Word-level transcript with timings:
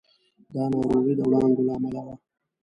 دا 0.53 0.63
ناروغي 0.73 1.13
د 1.17 1.21
وړانګو 1.27 1.65
له 1.67 1.73
امله 1.77 2.01
وه. 2.05 2.15